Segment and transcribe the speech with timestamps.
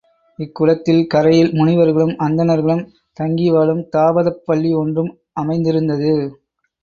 [0.39, 2.81] இக் குளத்தின் கரையில் முனிவர்களும் அந்தணர்களும்
[3.19, 5.11] தங்கிவாழும் தாபதப் பள்ளி ஒன்றும்
[5.33, 6.11] அமைந்திருந்தது.